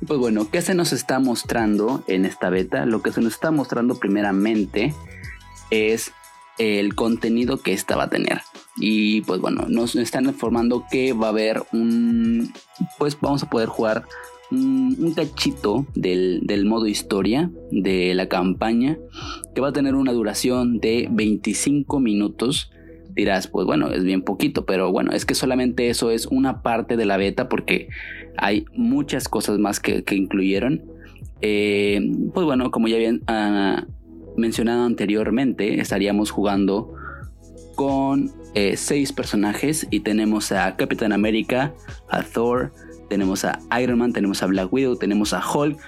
[0.06, 2.86] pues bueno, ¿qué se nos está mostrando en esta beta?
[2.86, 4.94] Lo que se nos está mostrando primeramente
[5.70, 6.12] es
[6.58, 8.40] el contenido que esta va a tener.
[8.76, 12.52] Y pues bueno, nos están informando que va a haber un...
[12.98, 14.04] Pues vamos a poder jugar
[14.50, 18.98] un, cachito del, del, modo historia de la campaña
[19.54, 22.70] que va a tener una duración de 25 minutos
[23.14, 26.96] dirás, pues bueno, es bien poquito, pero bueno, es que solamente eso es una parte
[26.96, 27.88] de la beta porque
[28.36, 30.82] hay muchas cosas más que, incluyeron.
[31.40, 32.00] Eh,
[32.34, 33.84] pues bueno, como ya habían ah,
[34.36, 36.94] mencionado anteriormente, estaríamos jugando
[37.74, 41.74] con eh, seis personajes y tenemos a Capitán América,
[42.08, 42.72] a Thor,
[43.08, 45.78] tenemos a Iron Man, tenemos a Black Widow, tenemos a Hulk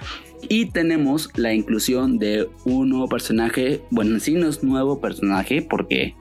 [0.49, 6.15] y tenemos la inclusión de un nuevo personaje, bueno, sí no es nuevo personaje porque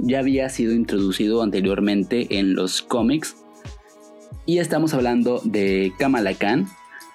[0.00, 3.36] ya había sido introducido anteriormente en los cómics.
[4.46, 6.68] Y estamos hablando de Kamala Khan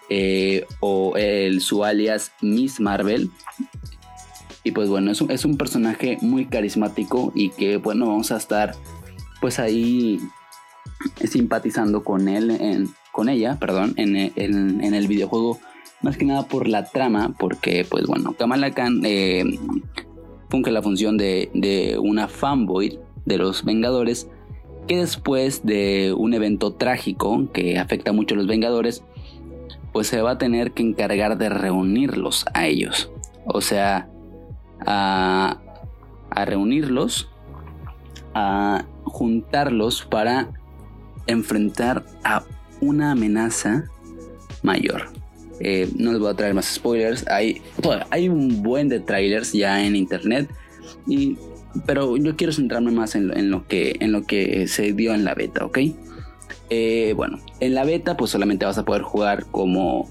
[0.10, 3.32] eh, o el, su alias Miss Marvel.
[4.64, 8.38] Y pues bueno, es un, es un personaje muy carismático y que bueno, vamos a
[8.38, 8.76] estar
[9.42, 10.20] pues ahí
[11.26, 15.60] simpatizando con él, en, con ella, perdón, en, el videojuego,
[16.02, 19.44] más que nada por la trama, porque pues bueno, Kamala Khan eh,
[20.54, 24.30] funge la función de, de una fanboy de los Vengadores,
[24.88, 29.04] que después de un evento trágico que afecta mucho a los Vengadores,
[29.94, 33.12] pues se va a tener que encargar de reunirlos a ellos.
[33.48, 34.12] O sea,
[34.86, 35.58] a
[36.46, 37.32] reunirlos,
[38.36, 40.52] a juntarlos para
[41.26, 42.44] enfrentar a
[42.80, 43.86] una amenaza
[44.62, 45.23] mayor.
[45.60, 47.28] Eh, no les voy a traer más spoilers.
[47.28, 47.62] Hay,
[48.10, 50.50] hay un buen de trailers ya en internet.
[51.08, 51.38] Y,
[51.86, 55.34] pero yo quiero centrarme más en, lo que, en lo que se dio en la
[55.34, 55.80] beta, ¿ok?
[56.70, 60.10] Eh, bueno, en la beta pues solamente vas a poder jugar como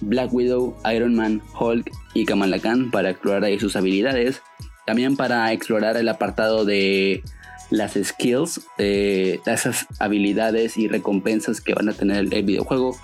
[0.00, 4.42] Black Widow, Iron Man, Hulk y Kamala Khan para explorar ahí sus habilidades.
[4.86, 7.22] También para explorar el apartado de
[7.70, 12.96] las skills, eh, esas habilidades y recompensas que van a tener el, videojuego,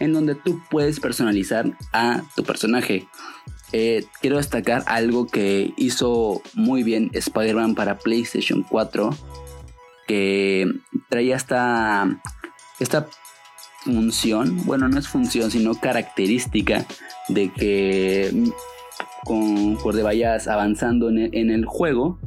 [0.00, 3.06] en donde tú puedes personalizar a tu personaje.
[3.72, 9.10] Eh, quiero destacar algo que hizo muy bien Spider-Man para PlayStation 4,
[10.06, 10.72] que
[11.10, 12.20] traía esta,
[12.80, 13.06] esta
[13.84, 16.86] función, bueno, no es función, sino característica
[17.28, 18.50] de que
[19.24, 22.18] conforme vayas avanzando en el juego,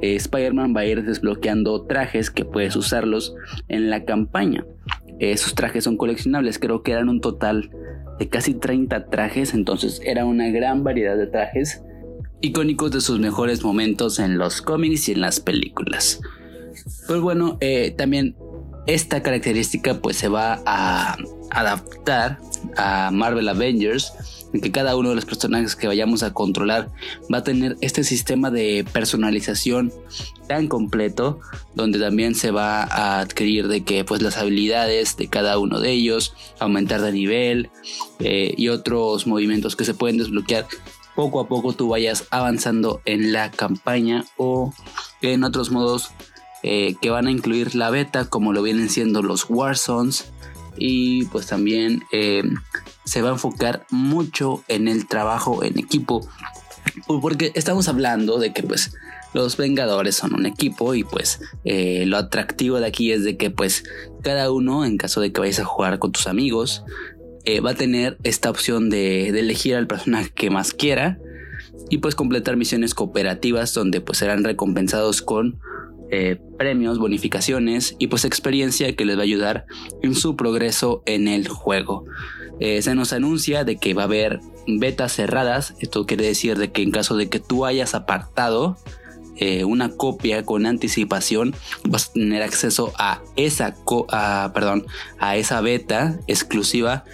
[0.00, 3.34] eh, Spider-Man va a ir desbloqueando trajes que puedes usarlos
[3.68, 4.64] en la campaña.
[5.20, 7.70] Esos trajes son coleccionables, creo que eran un total
[8.18, 11.82] de casi 30 trajes, entonces era una gran variedad de trajes
[12.40, 16.20] icónicos de sus mejores momentos en los cómics y en las películas.
[17.06, 18.36] Pues bueno, eh, también
[18.88, 21.16] esta característica pues se va a
[21.50, 22.38] adaptar
[22.76, 24.12] a Marvel Avengers
[24.54, 26.90] en que cada uno de los personajes que vayamos a controlar
[27.32, 29.92] va a tener este sistema de personalización
[30.48, 31.38] tan completo
[31.74, 35.90] donde también se va a adquirir de que pues las habilidades de cada uno de
[35.90, 37.70] ellos aumentar de nivel
[38.20, 40.66] eh, y otros movimientos que se pueden desbloquear
[41.14, 44.72] poco a poco tú vayas avanzando en la campaña o
[45.20, 46.10] en otros modos
[46.62, 50.32] eh, que van a incluir la beta como lo vienen siendo los Warzones
[50.76, 52.42] y pues también eh,
[53.04, 56.28] se va a enfocar mucho en el trabajo en equipo.
[57.06, 58.94] Porque estamos hablando de que pues
[59.34, 63.50] los Vengadores son un equipo y pues eh, lo atractivo de aquí es de que
[63.50, 63.84] pues
[64.22, 66.84] cada uno en caso de que vayas a jugar con tus amigos
[67.64, 71.18] va a tener esta opción de, de, elegir al personaje que más quiera
[71.88, 75.58] y pues completar misiones cooperativas donde pues serán recompensados con
[76.10, 79.66] eh, premios, bonificaciones y pues experiencia que les va a ayudar
[80.02, 82.04] en su progreso en el juego.
[82.60, 86.72] Eh, se nos anuncia de que va a haber betas cerradas, esto quiere decir de
[86.72, 88.76] que en caso de que tú hayas apartado
[89.38, 91.54] eh, una copia con anticipación,
[91.88, 93.74] vas a tener acceso a esa,
[94.52, 94.86] perdón,
[95.18, 97.04] a esa beta exclusiva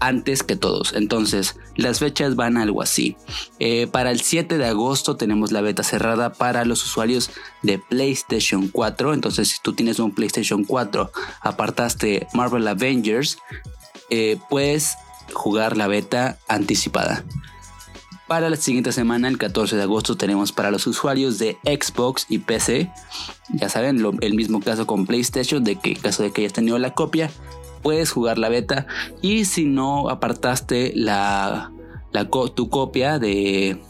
[0.00, 0.94] antes que todos.
[0.94, 3.16] Entonces, las fechas van algo así.
[3.58, 7.30] Eh, para el 7 de agosto tenemos la beta cerrada para los usuarios
[7.62, 9.14] de PlayStation 4.
[9.14, 11.12] Entonces, si tú tienes un PlayStation 4,
[11.42, 13.38] apartaste Marvel Avengers,
[14.08, 14.96] eh, puedes
[15.32, 17.24] jugar la beta anticipada.
[18.30, 22.38] Para la siguiente semana, el 14 de agosto, tenemos para los usuarios de Xbox y
[22.38, 22.88] PC,
[23.48, 26.78] ya saben, el mismo caso con PlayStation, de que en caso de que hayas tenido
[26.78, 27.28] la copia,
[27.82, 28.86] puedes jugar la beta.
[29.20, 30.94] Y si no apartaste
[32.54, 33.82] tu copia de,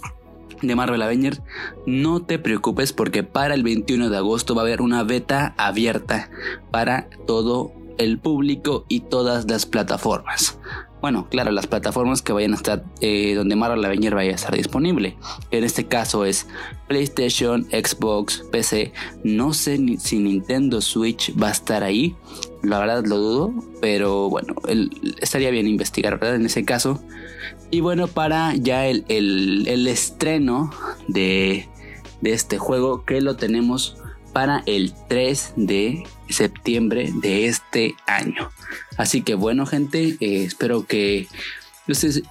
[0.63, 1.43] de Marvel Avengers,
[1.85, 6.31] no te preocupes porque para el 21 de agosto va a haber una beta abierta
[6.71, 10.59] para todo el público y todas las plataformas.
[11.01, 14.55] Bueno, claro, las plataformas que vayan a estar eh, donde Marvel Avenger vaya a estar
[14.55, 15.17] disponible.
[15.51, 16.47] En este caso es
[16.89, 18.93] PlayStation, Xbox, PC.
[19.25, 22.17] No sé si Nintendo Switch va a estar ahí.
[22.63, 24.55] La verdad lo dudo, pero bueno,
[25.21, 26.37] estaría bien investigar, ¿verdad?
[26.37, 27.03] En ese caso.
[27.71, 30.71] Y bueno, para ya el, el, estreno
[31.09, 31.69] de,
[32.21, 33.97] de este juego que lo tenemos
[34.33, 38.51] para el 3 de septiembre de este año.
[38.97, 41.29] Así que bueno gente, eh, espero que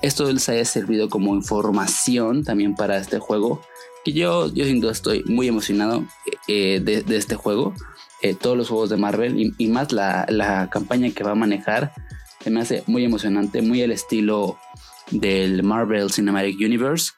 [0.01, 3.61] esto les haya servido como información también para este juego.
[4.05, 6.05] Que yo, yo sin duda estoy muy emocionado
[6.47, 7.73] eh, de, este juego.
[8.21, 11.93] Eh, todos los juegos de Marvel y, más la, la, campaña que va a manejar
[12.41, 14.57] se me hace muy emocionante, muy al estilo
[15.11, 17.11] del Marvel Cinematic Universe.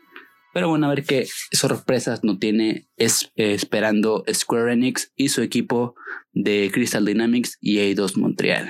[0.53, 5.95] Pero bueno, a ver qué sorpresas no tiene es, esperando Square Enix y su equipo
[6.33, 8.69] de Crystal Dynamics y A2 Montreal.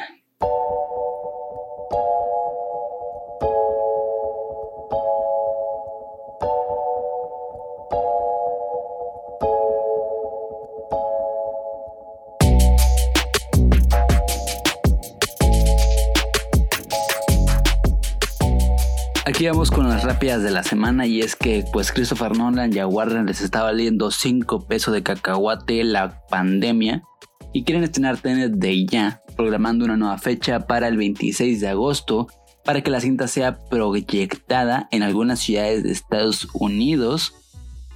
[19.48, 22.88] Vamos con las rápidas de la semana y es que pues Christopher Nolan y a
[22.88, 27.04] les está valiendo 5 pesos de cacahuate la pandemia
[27.52, 32.28] y quieren estrenar Tenet de ya, programando una nueva fecha para el 26 de agosto
[32.64, 37.34] para que la cinta sea proyectada en algunas ciudades de Estados Unidos.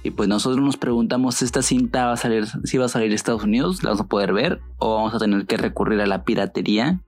[0.02, 3.14] Y pues nosotros nos preguntamos, ¿esta cinta va a salir, si va a salir de
[3.14, 3.82] Estados Unidos?
[3.82, 4.60] ¿La vamos a poder ver?
[4.78, 7.00] ¿O vamos a tener que recurrir a la piratería?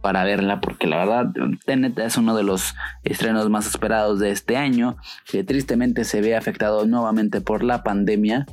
[0.00, 1.32] Para verla porque la verdad
[1.64, 2.74] Tenet es uno de los
[3.04, 4.96] estrenos más esperados de este año
[5.30, 8.46] que tristemente se ve afectado nuevamente por la pandemia.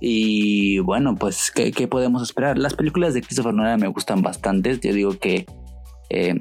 [0.00, 2.58] Y bueno pues ¿qué, podemos esperar?
[2.58, 4.78] Las películas de Christopher Nolan me gustan bastante.
[4.78, 5.46] Yo digo que
[6.10, 6.38] eh,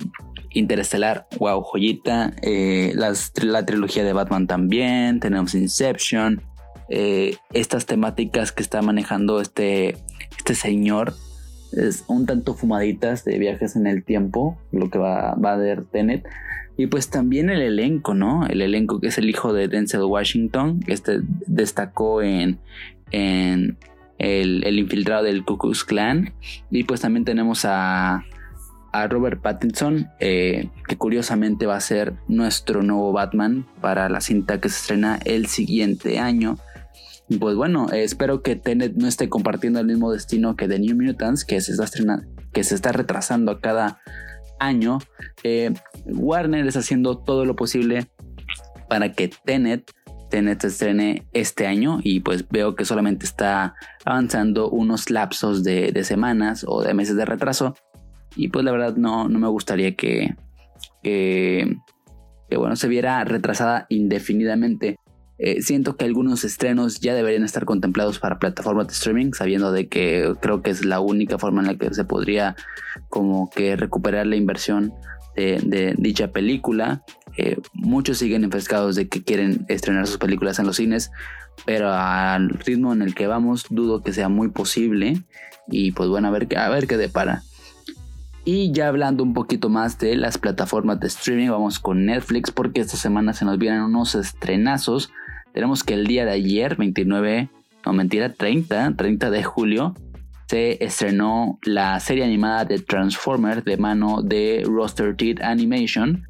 [0.52, 2.34] Interestelar, wow, joyita.
[2.42, 6.42] Eh, la trilogía de Batman también tenemos Inception.
[6.90, 9.98] Eh, estas temáticas que está manejando este,
[10.38, 11.14] este señor
[11.74, 15.86] es un tanto fumaditas de viajes en el tiempo, lo que va, va a ver
[15.86, 16.28] Tenet.
[16.78, 18.46] Y pues también el elenco, ¿no?
[18.46, 22.60] El elenco que es el hijo de Denzel Washington, que este destacó en,
[23.12, 23.78] en
[24.20, 26.34] el, infiltrado del Ku Klux Klan.
[26.70, 28.24] Y pues también tenemos a,
[28.92, 34.62] a Robert Pattinson, eh, que curiosamente va a ser nuestro nuevo Batman para la cinta
[34.62, 36.58] que se estrena el siguiente año.
[37.40, 41.44] Pues bueno, espero que Tenet no esté compartiendo el mismo destino que The New Mutants,
[41.44, 41.86] que se está,
[42.54, 44.00] que se está retrasando cada
[44.60, 45.00] año.
[45.44, 45.74] Eh,
[46.06, 48.08] Warner está haciendo todo lo posible
[48.88, 49.92] para que Tenet,
[50.30, 53.76] Tenet se estrene este año y pues veo que solamente está
[54.06, 57.76] avanzando unos lapsos de, semanas o de meses de retraso.
[58.36, 60.36] Y pues la verdad no, no me gustaría que,
[61.04, 61.76] que,
[62.50, 64.98] que bueno, se viera retrasada indefinidamente.
[65.40, 69.88] Eh, siento que algunos estrenos ya deberían estar contemplados para plataformas de streaming, sabiendo de
[69.88, 72.56] que creo que es la única forma en la que se podría
[73.10, 74.94] como que recuperar la inversión
[75.38, 77.04] de, dicha película.
[77.38, 81.12] Eh, muchos siguen enfrescados de que quieren estrenar sus películas en los cines,
[81.66, 85.22] pero al ritmo en el que vamos dudo que sea muy posible.
[85.70, 87.44] Y pues bueno, a ver, a ver qué depara.
[88.46, 92.82] Y ya hablando un poquito más de las plataformas de streaming, vamos con Netflix porque
[92.82, 95.12] esta semana se nos vienen unos estrenazos
[95.58, 97.50] tenemos que el día de ayer, 29,
[97.84, 99.96] no mentira, 30, 30 de julio,
[100.48, 106.28] se estrenó la serie animada de Transformers de mano de Roster Teeth Animation.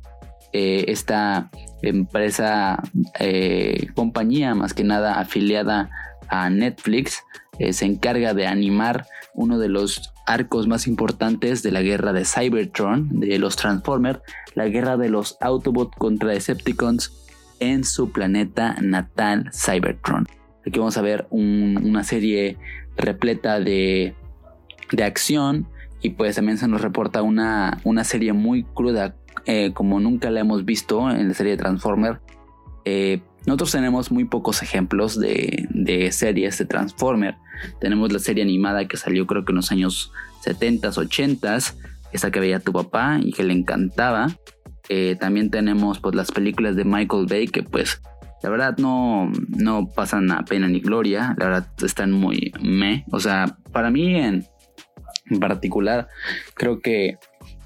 [0.53, 1.51] Eh, esta
[1.81, 2.81] empresa,
[3.19, 5.89] eh, compañía más que nada afiliada
[6.29, 7.21] a Netflix,
[7.59, 12.23] eh, se encarga de animar uno de los arcos más importantes de la guerra de
[12.23, 14.21] Cybertron, de los Transformers,
[14.55, 17.26] la guerra de los Autobots contra Decepticons
[17.59, 20.25] en su planeta natal Cybertron.
[20.65, 22.57] Aquí vamos a ver una serie
[22.97, 24.15] repleta de,
[24.91, 25.67] de, acción
[26.01, 30.41] y pues también se nos reporta una, una serie muy cruda eh, como nunca la
[30.41, 32.19] hemos visto en la serie de Transformer.
[32.83, 37.35] Eh, nosotros tenemos muy pocos ejemplos de, de, series de Transformer.
[37.79, 40.11] Tenemos la serie animada que salió creo que en los años
[40.45, 41.75] 70s, 80s,
[42.11, 44.35] esa que veía tu papá y que le encantaba.
[44.89, 48.01] Eh, también tenemos pues las películas de Michael Bay que pues
[48.41, 51.35] la verdad no, no pasan a pena ni gloria.
[51.37, 53.05] La verdad están muy me.
[53.11, 54.45] O sea, para mí en,
[55.39, 56.07] particular
[56.53, 57.17] creo que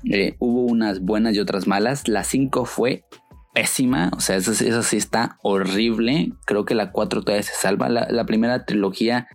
[0.05, 2.07] eh, hubo unas buenas y otras malas.
[2.07, 3.05] La 5 fue
[3.53, 4.11] pésima.
[4.15, 6.31] O sea, esa, sí está horrible.
[6.45, 7.89] Creo que la 4 todavía se salva.
[7.89, 9.27] La, la primera trilogía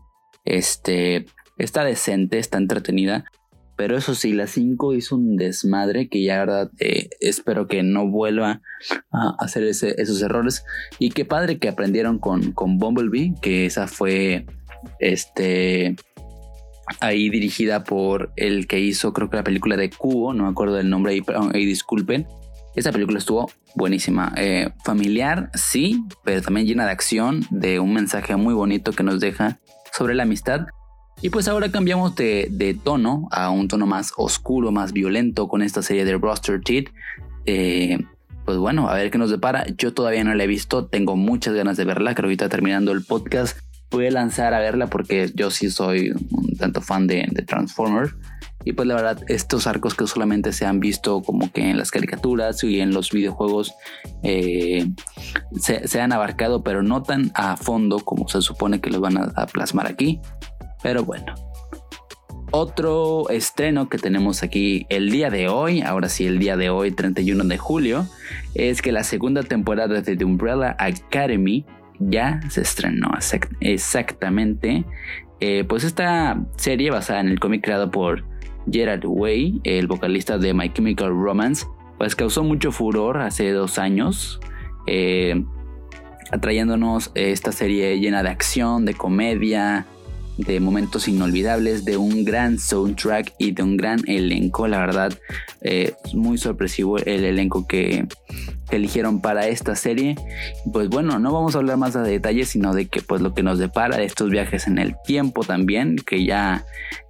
[0.44, 1.26] este,
[1.58, 3.26] está decente, está entretenida.
[3.76, 8.08] Pero eso sí, la 5 hizo un desmadre que ya, verdad, eh, espero que no
[8.08, 8.62] vuelva
[9.12, 10.64] a hacer esos errores.
[10.98, 14.46] Y qué padre que aprendieron con, con Bumblebee, que esa fue,
[14.98, 15.96] este,
[17.00, 20.74] ahí dirigida por el que hizo, creo que la película de Cubo, no me acuerdo
[20.74, 21.20] del nombre
[21.52, 22.26] ahí disculpen.
[22.74, 24.32] Esa película estuvo buenísima.
[24.36, 29.20] Eh, familiar, sí, pero también llena de acción, de un mensaje muy bonito que nos
[29.20, 29.58] deja
[29.92, 30.66] sobre la amistad
[31.22, 35.82] Y pues ahora cambiamos de, tono a un tono más oscuro, más violento con esta
[35.82, 36.90] serie de Roster Teeth.
[37.46, 37.98] Eh,
[38.44, 39.66] pues bueno, a ver qué nos depara.
[39.78, 42.14] Yo todavía no la he visto, tengo muchas ganas de verla.
[42.14, 43.58] Creo que ahorita terminando el podcast
[43.90, 48.14] voy a lanzar a verla porque yo sí soy un tanto fan de, de Transformers.
[48.66, 51.92] Y pues la verdad, estos arcos que solamente se han visto como que en las
[51.92, 53.76] caricaturas y en los videojuegos
[54.24, 54.90] eh,
[55.56, 59.46] se, han abarcado, pero no tan a fondo como se supone que los van a,
[59.46, 60.20] plasmar aquí.
[60.82, 61.34] Pero bueno.
[62.52, 66.92] Otro estreno que tenemos aquí el día de hoy, ahora sí el día de hoy,
[66.92, 68.06] 31 de julio,
[68.54, 71.66] es que la segunda temporada de The Umbrella Academy
[71.98, 73.10] ya se estrenó
[73.60, 74.84] exactamente.
[75.40, 78.24] Eh, pues esta serie basada en el cómic creado por
[78.70, 81.66] Gerard Way, el vocalista de My Chemical Romance,
[81.98, 84.40] pues causó mucho furor hace dos años,
[84.86, 85.44] eh,
[86.30, 89.86] atrayéndonos esta serie llena de acción, de comedia,
[90.38, 94.68] de momentos inolvidables, de un gran soundtrack y de un gran elenco.
[94.68, 95.12] La verdad,
[95.62, 98.06] eh, es muy sorpresivo el elenco que,
[98.70, 100.16] eligieron para esta serie.
[100.72, 103.42] Pues bueno, no vamos a hablar más de detalles, sino de que pues lo que
[103.42, 106.64] nos depara de estos viajes en el tiempo también, que ya,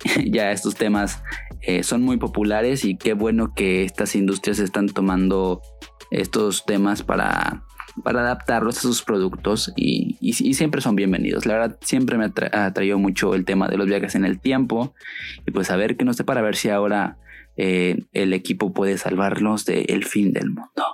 [0.26, 1.22] ya estos temas
[1.62, 5.62] eh, son muy populares y qué bueno que estas industrias están tomando
[6.10, 7.65] estos temas para,
[8.02, 11.46] para adaptarlos a sus productos y, siempre son bienvenidos.
[11.46, 14.94] La verdad, siempre me ha mucho el tema de los viajes en el tiempo
[15.46, 17.16] y pues a ver qué nos para ver si ahora
[17.56, 20.85] eh, el equipo puede salvarlos del fin del mundo.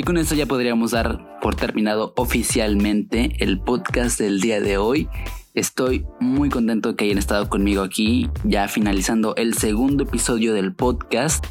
[0.00, 5.10] Y con esto ya podríamos dar por terminado oficialmente el podcast del día de hoy.
[5.52, 11.44] Estoy muy contento que hayan estado conmigo aquí, ya finalizando el segundo episodio del podcast.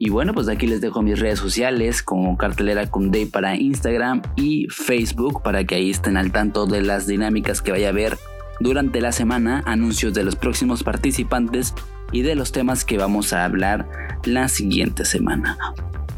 [0.00, 4.22] Y bueno, pues aquí les dejo mis redes sociales como cartelera con Day para Instagram
[4.34, 8.18] y Facebook para que ahí estén al tanto de las dinámicas que vaya a haber
[8.58, 11.72] durante la semana, anuncios de los próximos participantes
[12.10, 13.88] y de los temas que vamos a hablar
[14.24, 15.56] la siguiente semana.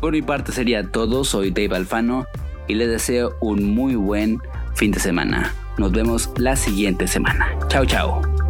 [0.05, 2.27] Por mi parte sería todo, soy Dave Alfano
[2.69, 4.39] y les deseo un muy buen
[4.75, 5.55] fin de semana.
[5.79, 7.47] Nos vemos la siguiente semana.
[7.69, 8.44] Chao, chao.